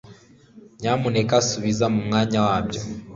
nyamuneka 0.79 1.35
subiza 1.49 1.85
mu 1.93 2.01
mwanya 2.07 2.39
wabyo 2.45 2.81